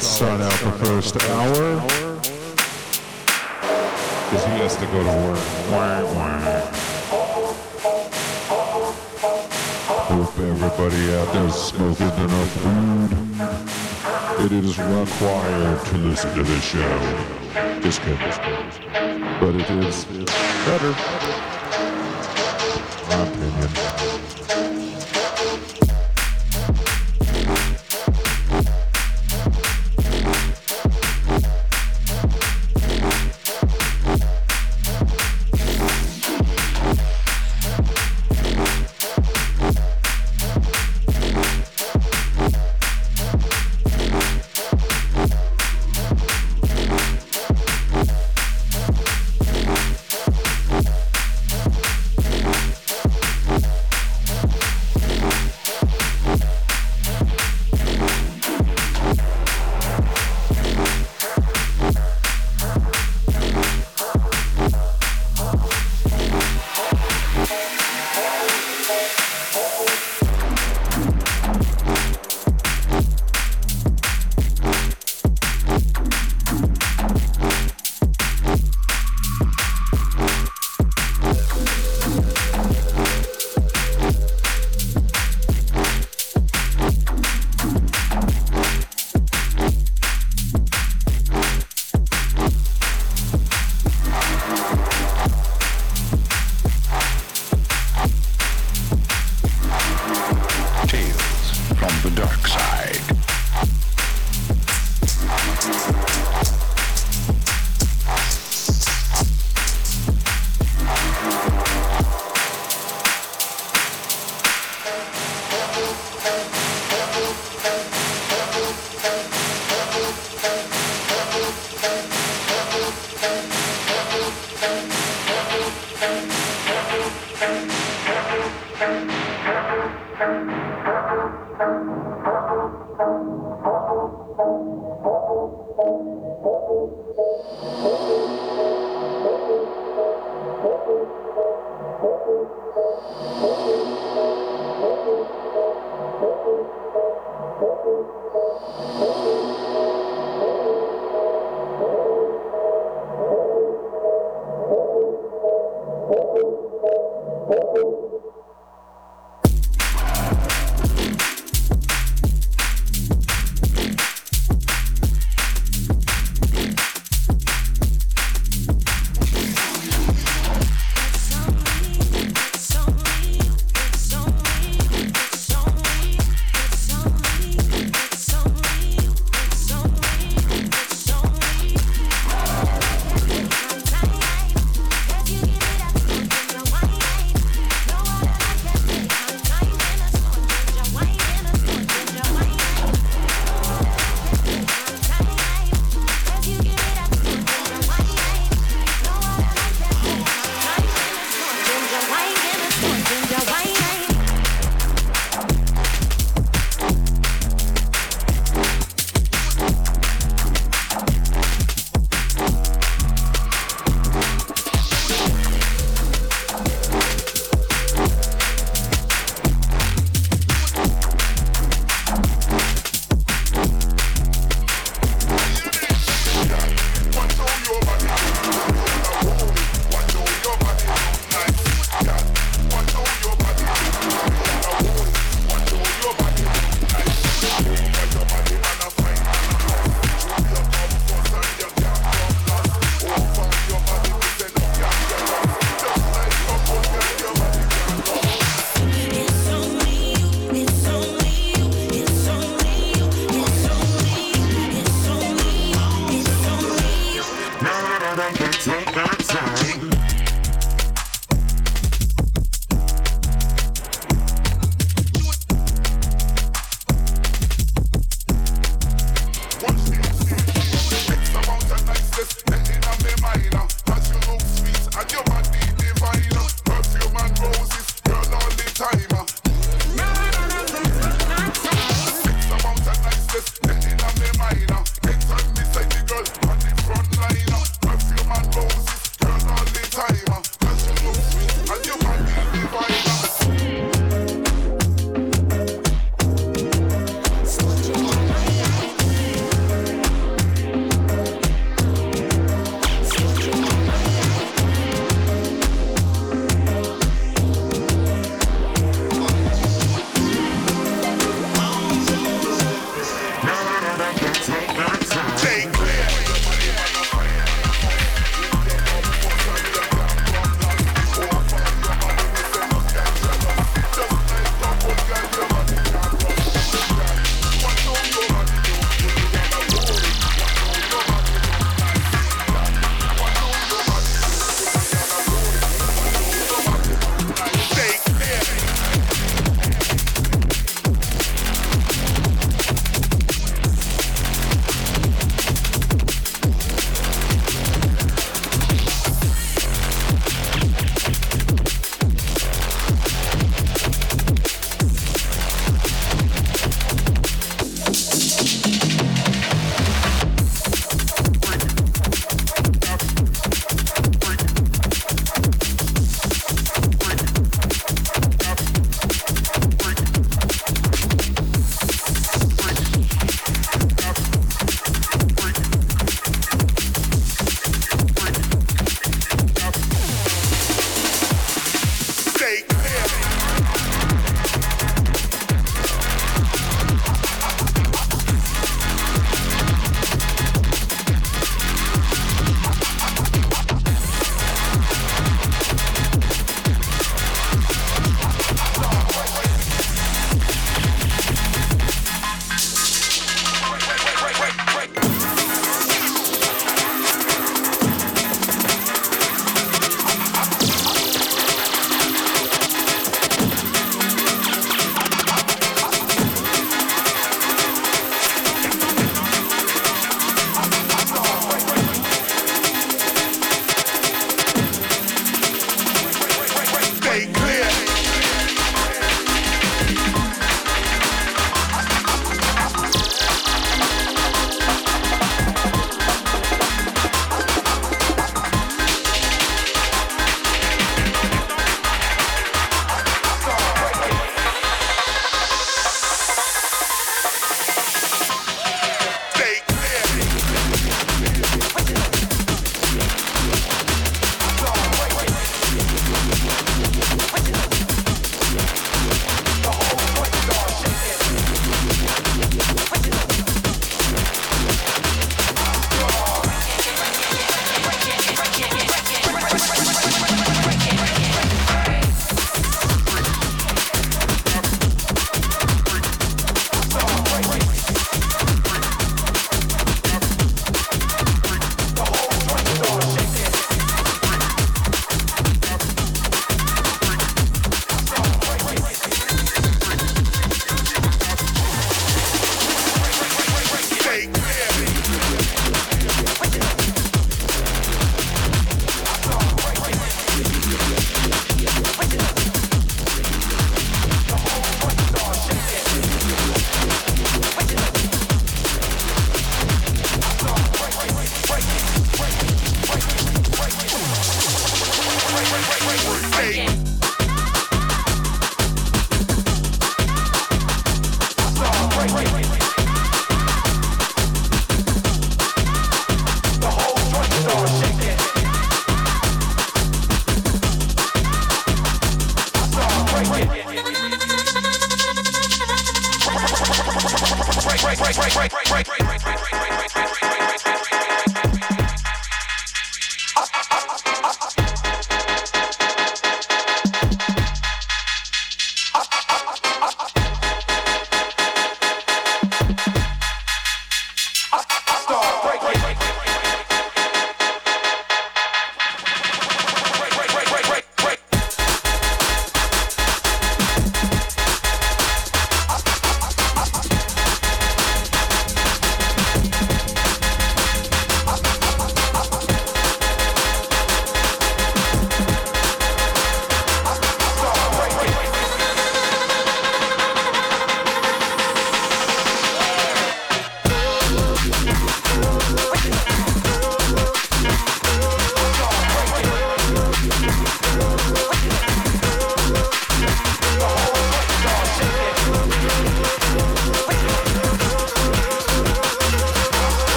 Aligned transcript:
start 0.00 0.40
out 0.40 0.58
the 0.60 0.72
first 0.84 1.16
hour. 1.16 1.80
Because 4.24 4.44
he 4.44 4.52
has 4.58 4.76
to 4.76 4.86
go 4.86 5.02
to 5.02 5.10
work. 5.26 5.38
Hope 10.08 10.38
everybody 10.38 11.14
out 11.14 11.32
there 11.32 11.50
smoking 11.50 12.06
enough 12.06 12.50
food. 12.62 13.10
It 14.44 14.52
is 14.52 14.78
required 14.78 15.84
to 15.86 15.96
listen 15.98 16.34
to 16.34 16.42
this 16.42 16.64
show. 16.64 17.80
Just 17.80 18.00
kidding. 18.02 18.18
But 19.40 19.54
it 19.54 19.70
is 19.70 20.04
better. 20.04 21.45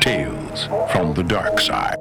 Tales 0.00 0.66
from 0.92 1.14
the 1.14 1.22
dark 1.22 1.60
side. 1.60 1.96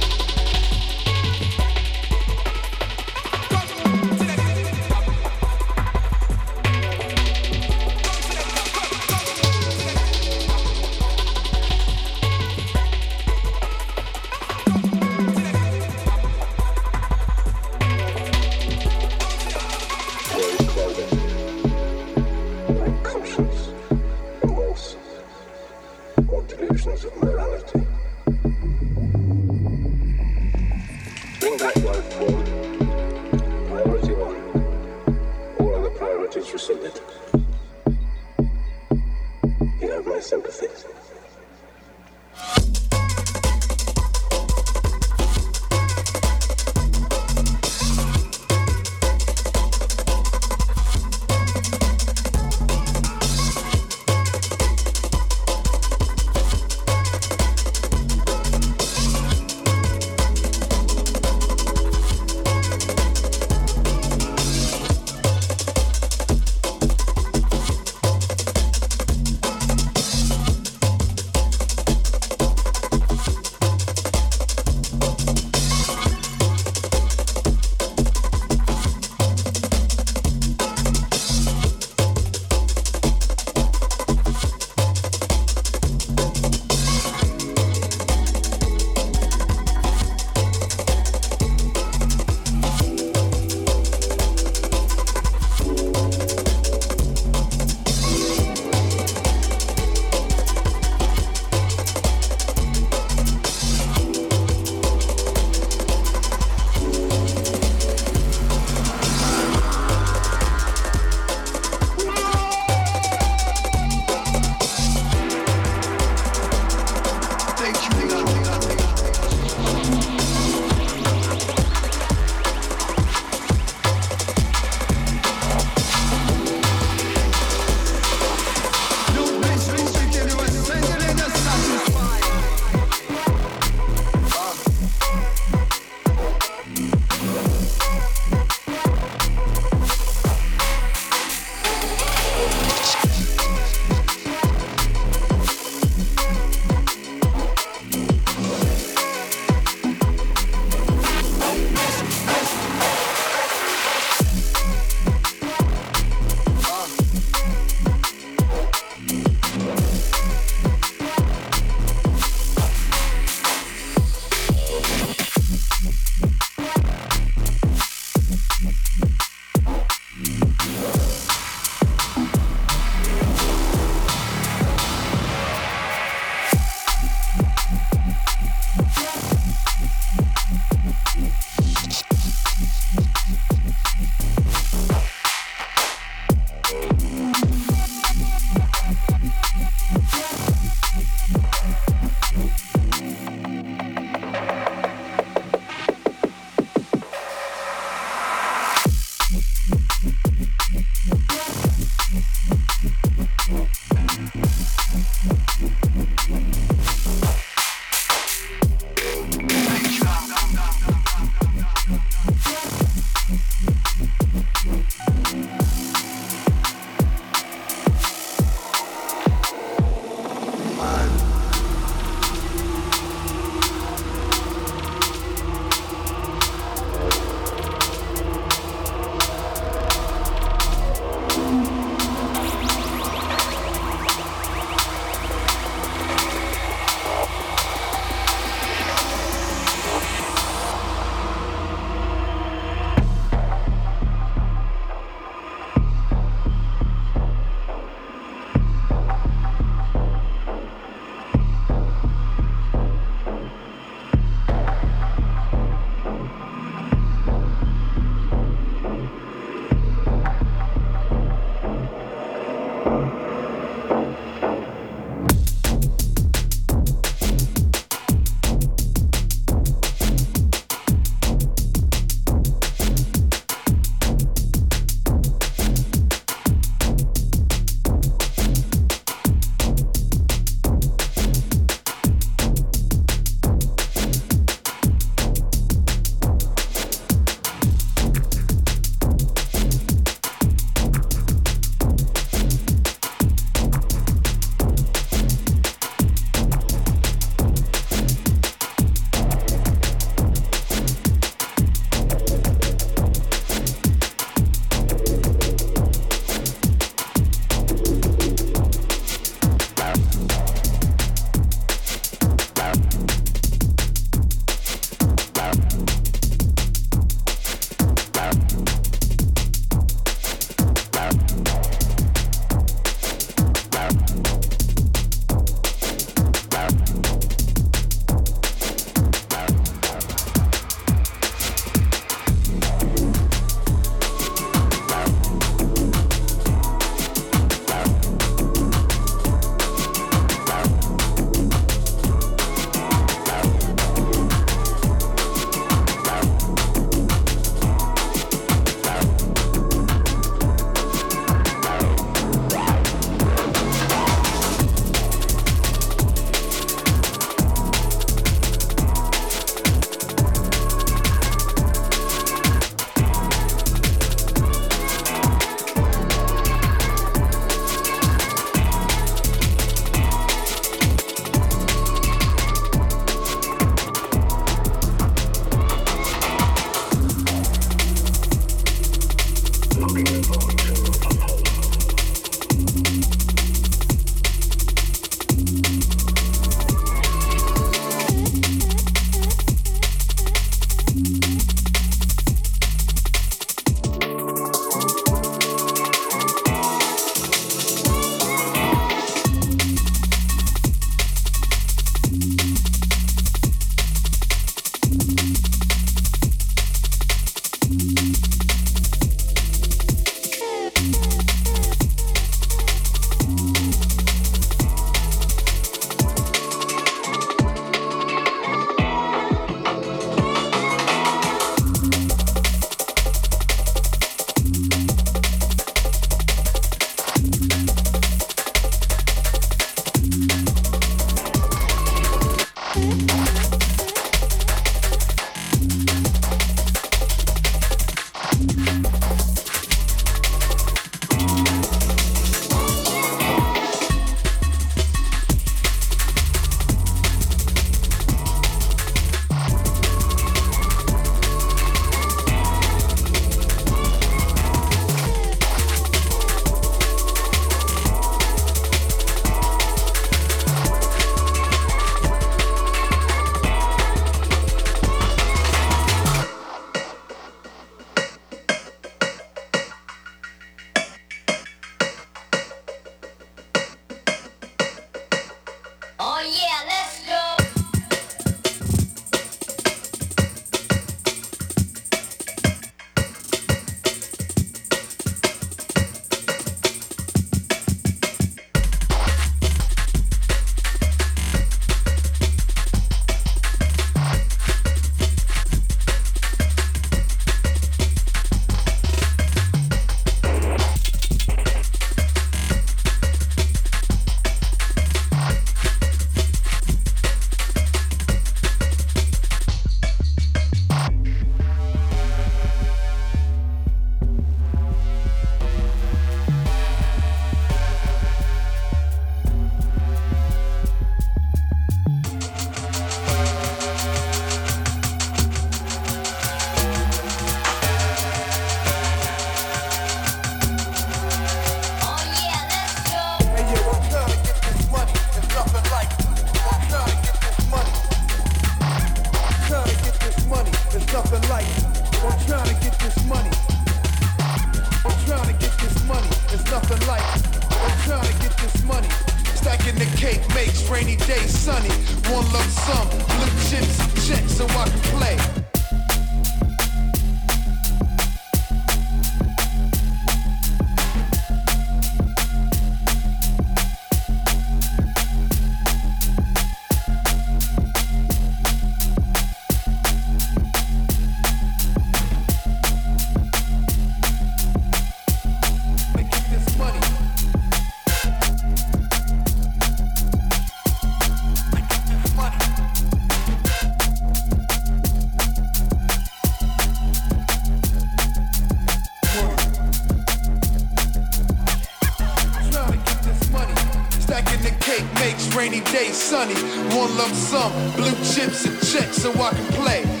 day 595.71 595.91
sunny. 595.91 596.35
One 596.75 596.97
lump 596.97 597.13
sum, 597.13 597.51
blue 597.75 597.95
chips 598.03 598.45
and 598.45 598.59
checks 598.67 598.97
so 598.97 599.11
I 599.13 599.29
can 599.29 599.45
play. 599.53 600.00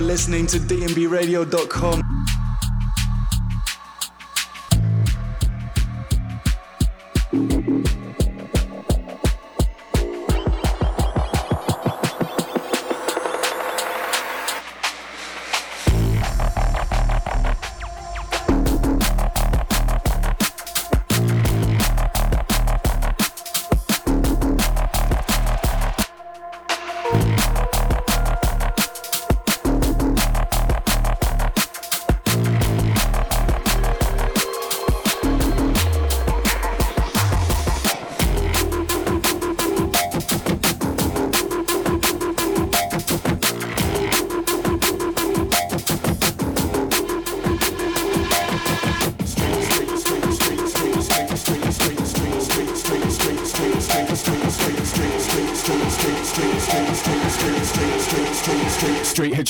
You're 0.00 0.06
listening 0.06 0.46
to 0.46 0.58
dnbradio.com 0.58 1.99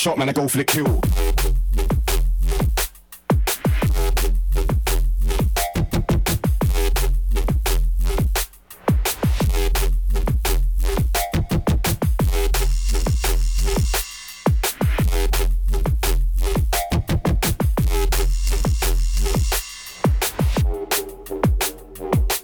shot, 0.01 0.17
man, 0.17 0.31
I 0.31 0.33
go 0.33 0.49
for 0.49 0.57
the 0.57 0.65
kill. 0.65 0.87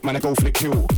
Man, 0.02 0.14
I 0.14 0.20
go 0.20 0.34
for 0.34 0.42
the 0.42 0.50
kill. 0.52 0.95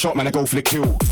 shot, 0.00 0.16
man, 0.16 0.26
I 0.26 0.30
go 0.30 0.46
for 0.46 0.54
the 0.54 0.62
kill. 0.62 1.09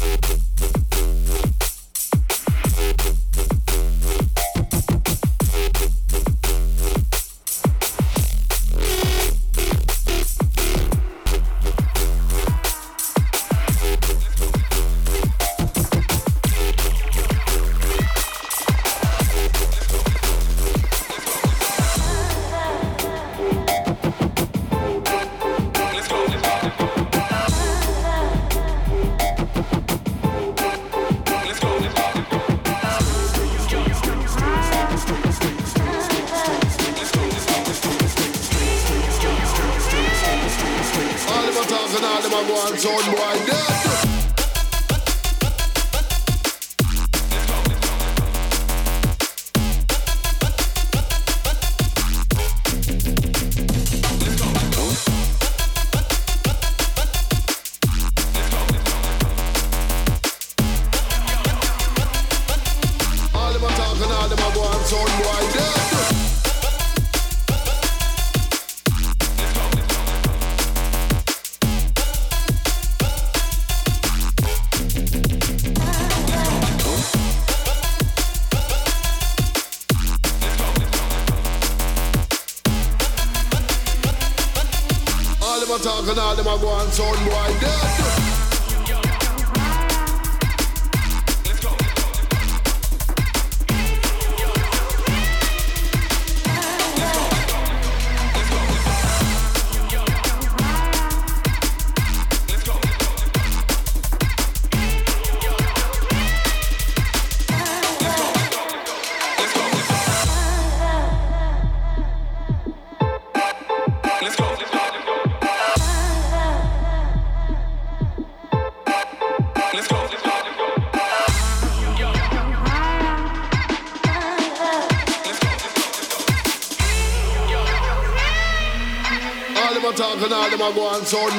all 131.14 131.37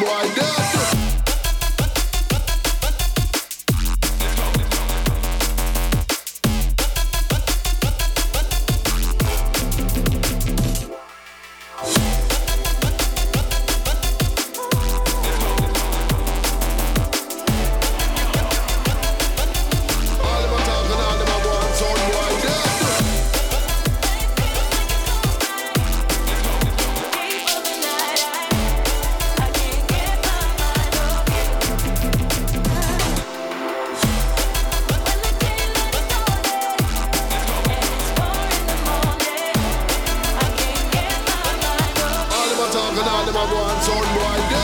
all 43.20 43.26
them 43.26 43.36
a 43.36 43.50
go 43.50 43.58
on 43.58 43.82
sound 43.82 44.50
boy. 44.50 44.59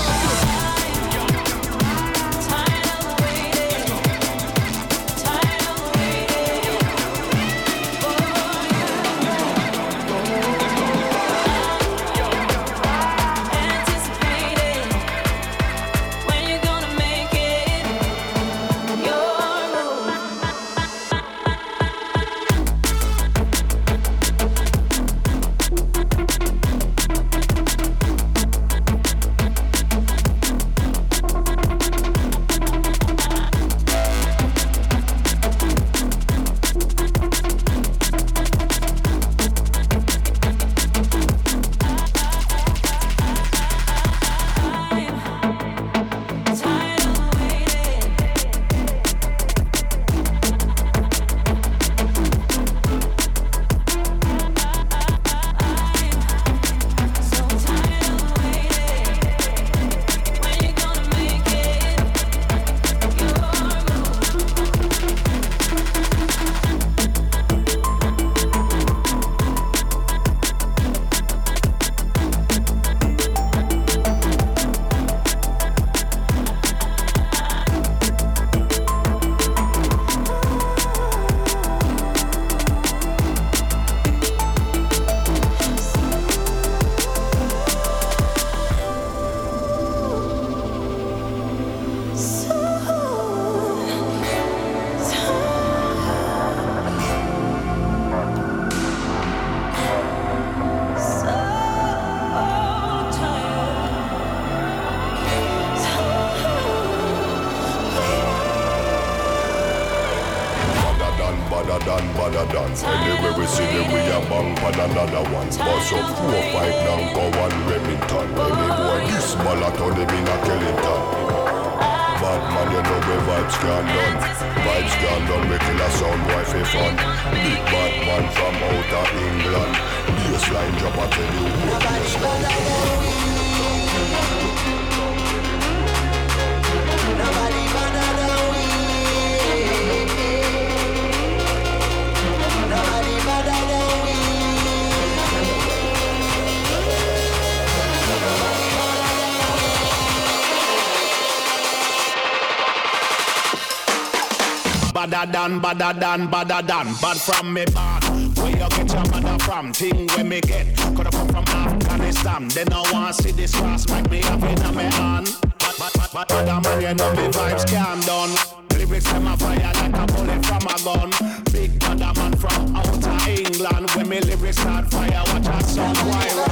Than, 155.47 155.59
badder 155.59 155.99
than, 155.99 156.27
badder 156.27 156.61
than, 156.65 156.93
bad 157.01 157.17
from 157.17 157.53
me 157.53 157.65
born. 157.65 158.01
Where 158.35 158.51
you 158.51 158.69
get 158.69 158.91
your 158.91 159.05
mother 159.11 159.37
from? 159.43 159.73
Thing 159.73 160.07
where 160.07 160.23
me 160.23 160.39
get. 160.41 160.75
Coulda 160.77 161.11
come 161.11 161.27
from 161.27 161.43
Afghanistan. 161.45 162.47
They 162.49 162.65
no 162.65 162.83
want 162.91 163.15
to 163.15 163.23
see 163.23 163.31
this 163.31 163.53
cross 163.53 163.87
like 163.89 164.09
me 164.09 164.21
have 164.21 164.43
in 164.43 164.59
a 164.61 164.71
me 164.71 164.83
hand. 164.83 165.29
Bad, 165.59 165.77
bad, 165.77 165.93
bad, 165.93 166.11
bad, 166.13 166.27
bad, 166.27 166.63
man, 166.63 166.81
you 166.81 166.93
know 166.95 167.13
me 167.13 167.27
vibes 167.29 167.67
can 167.67 167.99
done. 168.01 168.35
Lyrics 168.77 169.11
them 169.11 169.27
a 169.27 169.37
fire 169.37 169.71
like 169.75 169.95
a 169.95 170.05
bullet 170.13 170.45
from 170.45 170.63
a 170.63 170.77
gun. 170.83 171.11
Big 171.51 171.79
badder 171.79 172.13
man 172.19 172.35
from 172.37 172.75
outer 172.75 173.29
England. 173.29 173.89
When 173.91 174.09
me 174.09 174.19
lyrics 174.21 174.57
start 174.57 174.89
fire, 174.91 175.23
watch 175.27 175.47
a 175.47 175.63
sun 175.63 175.95
why 175.95 176.27
run. 176.35 176.45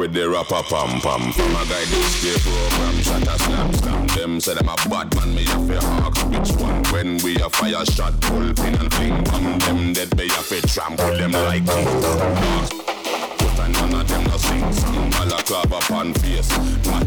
With 0.00 0.14
the 0.14 0.28
rapper 0.28 0.62
pam 0.62 0.98
pam. 1.00 1.30
From 1.32 1.50
a 1.50 1.64
guy 1.68 1.84
this 1.84 2.22
day 2.22 2.38
program, 2.40 3.02
shot 3.02 3.22
a 3.22 3.38
slam 3.38 3.72
slam. 3.74 4.06
Them 4.08 4.40
say 4.40 4.54
them 4.54 4.68
a 4.68 4.76
bad 4.88 5.14
man, 5.14 5.34
me 5.34 5.44
have 5.44 5.68
to 5.68 5.76
ask 5.76 6.26
which 6.30 6.52
one. 6.60 6.82
When 6.84 7.18
we 7.18 7.36
a 7.36 7.50
fire 7.50 7.84
shot, 7.84 8.18
pull 8.22 8.54
pin 8.54 8.74
and 8.76 8.92
fling 8.94 9.22
bam. 9.24 9.58
Them 9.58 9.92
dead, 9.92 10.16
me 10.16 10.28
have 10.28 10.48
to 10.48 10.62
trample 10.62 11.16
them 11.16 11.32
like 11.32 11.66
king. 11.66 11.84
But 13.38 13.68
none 13.68 13.94
of 14.00 14.08
them 14.08 14.24
no 14.24 14.36
sing 14.38 14.72
song 14.72 15.10
Balaclava 15.10 15.76
upon 15.76 16.14
face 16.14 16.48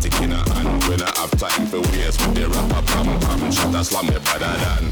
Matic 0.03 0.23
in 0.23 0.31
a 0.33 0.49
hand 0.51 0.83
When 0.83 1.01
I 1.01 1.11
have 1.15 1.31
time 1.39 1.65
for 1.67 1.79
waste 1.79 2.19
With 2.27 2.35
the 2.35 2.47
rapper 2.49 2.83
pam 2.91 3.07
pam 3.21 3.51
Shot 3.51 3.75
a 3.75 3.83
slam 3.83 4.07
me 4.07 4.19
better 4.19 4.51
than 4.59 4.83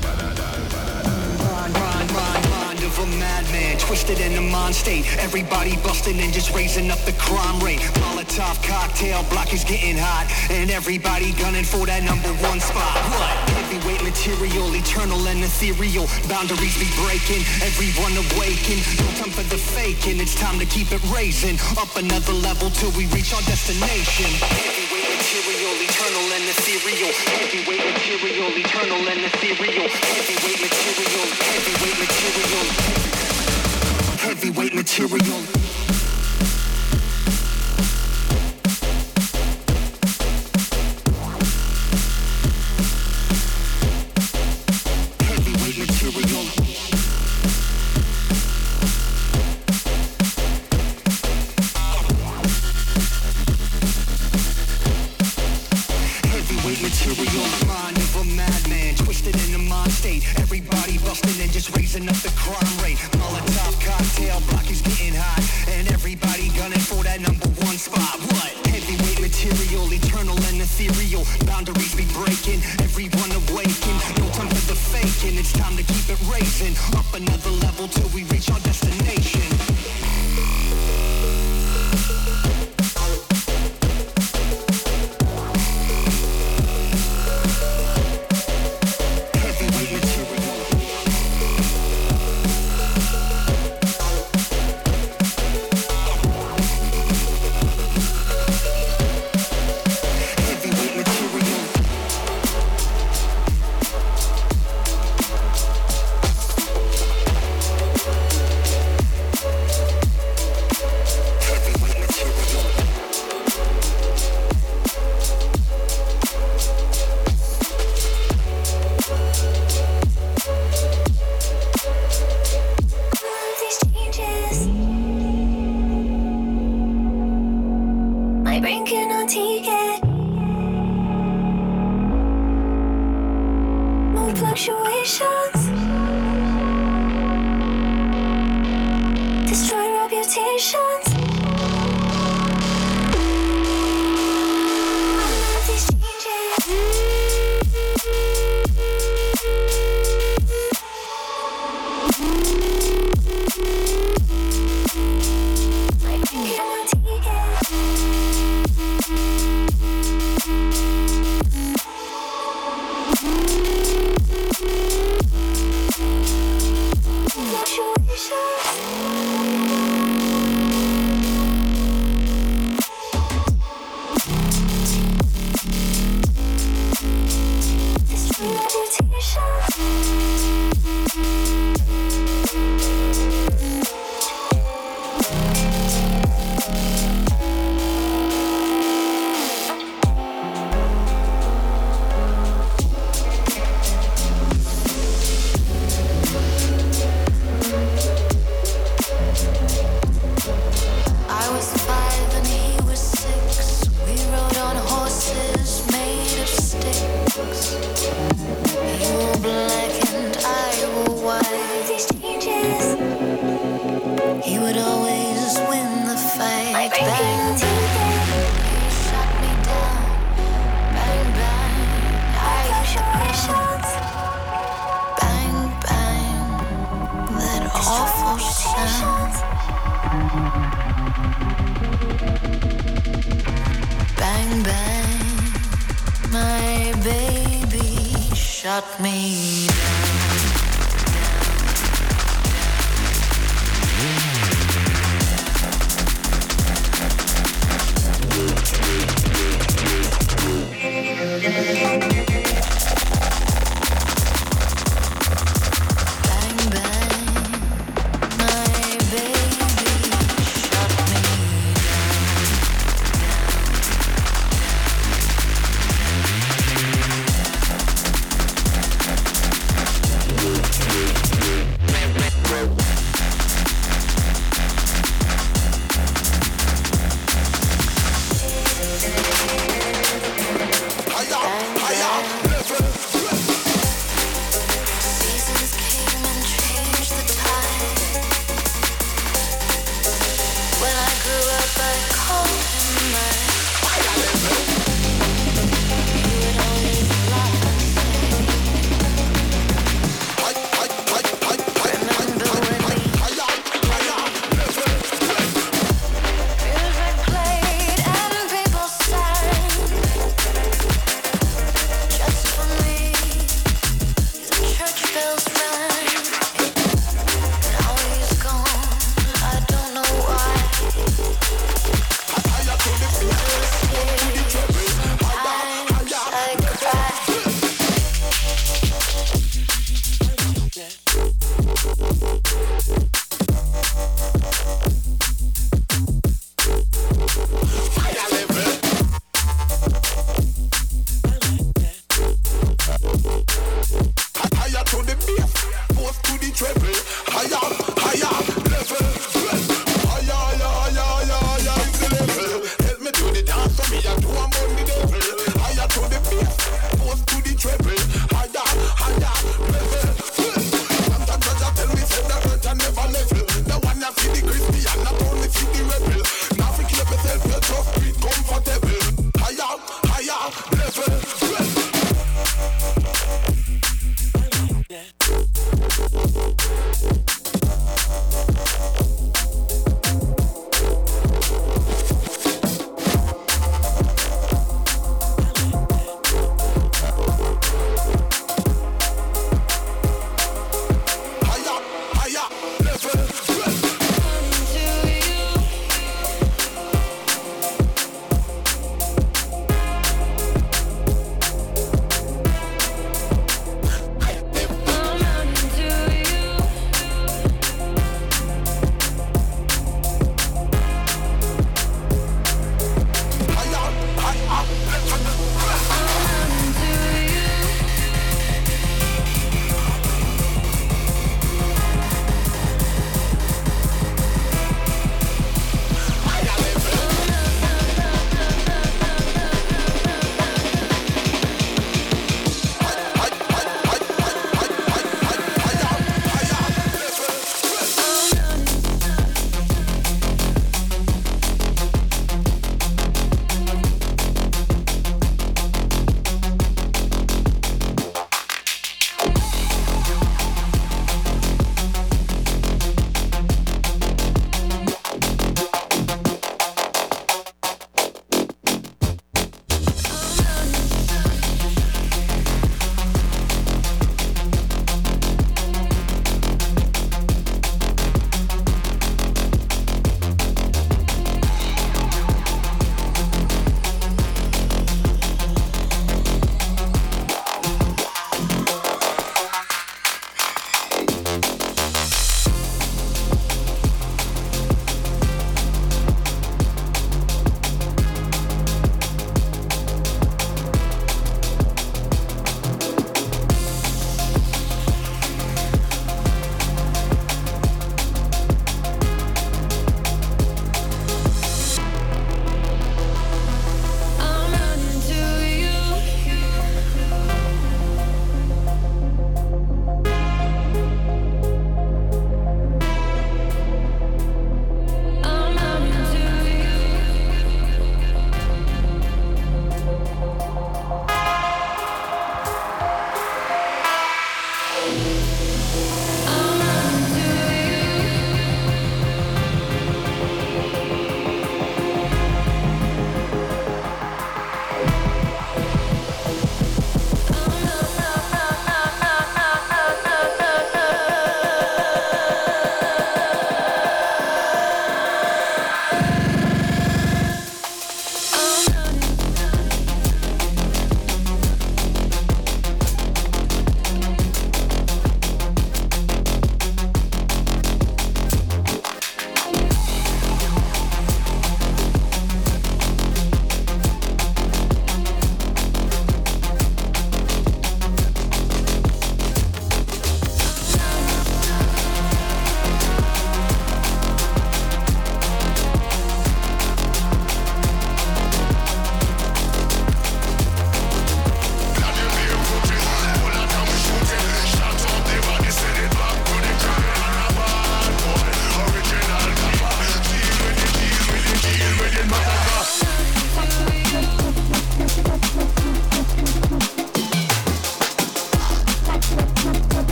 Mind, 1.51 1.73
mind, 1.73 2.09
mind, 2.15 2.49
mind 2.49 2.79
of 2.79 2.97
a 2.97 3.05
madman 3.19 3.77
Twisted 3.79 4.21
in 4.21 4.37
a 4.37 4.41
mind 4.41 4.73
state. 4.73 5.03
Everybody 5.19 5.75
busting 5.83 6.17
and 6.19 6.31
just 6.31 6.55
raising 6.55 6.89
up 6.91 6.99
the 7.03 7.11
crime 7.19 7.59
rate. 7.59 7.79
Molotov 7.99 8.63
cocktail 8.63 9.23
block 9.29 9.53
is 9.53 9.65
getting 9.65 9.97
hot 9.97 10.31
And 10.49 10.71
everybody 10.71 11.33
gunning 11.33 11.65
for 11.65 11.85
that 11.87 12.03
number 12.03 12.31
one 12.47 12.61
spot. 12.61 12.95
What? 13.11 13.35
Heavyweight 13.51 14.03
material, 14.03 14.71
eternal 14.75 15.19
and 15.27 15.43
ethereal. 15.43 16.07
Boundaries 16.31 16.79
be 16.79 16.87
breaking, 17.03 17.43
everyone 17.67 18.15
awaken. 18.15 18.79
No 19.03 19.07
time 19.19 19.33
for 19.35 19.43
the 19.51 19.59
faking, 19.59 20.23
it's 20.23 20.35
time 20.35 20.57
to 20.59 20.65
keep 20.65 20.91
it 20.95 21.03
raising. 21.11 21.59
Up 21.75 21.91
another 21.99 22.33
level 22.33 22.69
till 22.71 22.91
we 22.95 23.07
reach 23.11 23.33
our 23.35 23.43
destination. 23.43 24.31
Heavyweight 24.39 25.00
material, 25.31 25.71
eternal 25.79 26.33
and 26.33 26.43
ethereal. 26.43 27.11
Heavyweight 27.39 27.85
material, 27.93 28.51
eternal 28.51 29.07
and 29.07 29.23
ethereal. 29.23 29.87
Heavyweight 29.87 30.59
material, 30.59 31.27
heavyweight 31.47 31.99
material. 32.03 32.65
Heavyweight 34.19 34.73
material 34.73 35.70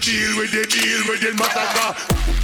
Deal 0.00 0.36
with 0.36 0.52
it, 0.52 0.68
deal 0.68 1.08
with 1.08 1.22
it, 1.22 1.34
Mataka. 1.36 2.35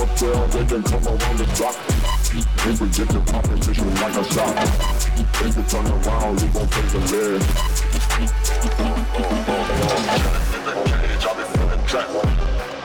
up 0.00 0.16
there, 0.16 0.46
they 0.48 0.64
can 0.64 0.82
come 0.82 1.06
around 1.06 1.36
the 1.36 1.44
block. 1.56 1.76
They 2.64 2.72
reject 2.72 3.12
the 3.12 3.20
competition 3.30 3.94
like 3.96 4.16
a 4.16 4.24
shot. 4.32 4.56
They 5.40 5.50
can 5.50 5.64
turn 5.68 5.86
around, 5.86 6.38
they 6.38 6.48
gon' 6.48 6.68
take 6.68 6.88
the 6.88 6.98
lead. 7.10 7.42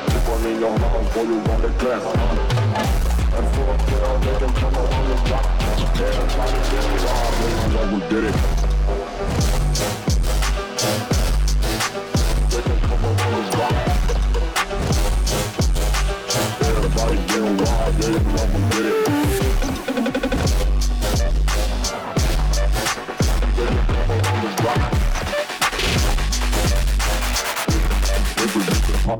If 0.07 0.27
I 0.27 0.37
need 0.43 0.59
your 0.59 0.73
mom, 0.79 1.05
boy, 1.13 1.23
you 1.23 1.37
want 1.39 1.61
the 1.61 1.69
clap. 1.79 2.03
And 3.35 3.47
for 3.53 3.63
a 3.63 3.77
girl, 3.89 4.15
they 4.19 4.35
can 4.39 4.51
come 4.55 4.75
around 4.75 5.07
the 5.09 5.15
block. 5.25 5.45
Yeah, 5.95 6.11
try 6.33 6.45
to 6.47 6.59
get 6.71 6.85
it 6.91 7.05
all, 7.05 7.31
baby, 7.39 7.65
yeah, 7.75 7.87
we 7.93 7.99
did 8.09 8.23
it. 8.25 8.37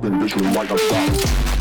been 0.10 0.20
visual 0.20 0.54
like 0.54 0.70
a 0.70 0.76
bomb. 0.76 1.55